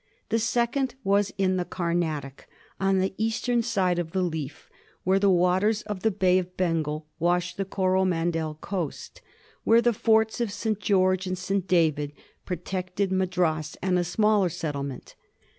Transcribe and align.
The 0.29 0.39
second 0.39 0.95
was 1.03 1.31
in 1.37 1.57
the 1.57 1.63
Camatic, 1.63 2.47
on 2.79 2.97
the 2.97 3.13
eastern 3.19 3.61
side 3.61 3.99
of 3.99 4.13
the 4.13 4.23
leaf, 4.23 4.67
where 5.03 5.19
the 5.19 5.29
waters 5.29 5.83
of 5.83 5.99
the 5.99 6.09
Bay 6.09 6.39
of 6.39 6.57
Bengal 6.57 7.05
wash 7.19 7.53
the 7.53 7.65
Coromandel 7.65 8.55
coast, 8.61 9.21
where 9.63 9.79
the 9.79 9.93
forts 9.93 10.41
of 10.41 10.51
*St. 10.51 10.79
George 10.79 11.27
and 11.27 11.37
St. 11.37 11.67
David 11.67 12.13
protected 12.47 13.11
Madras 13.11 13.77
and 13.79 13.99
a 13.99 14.03
smaller 14.03 14.49
settlement. 14.49 15.13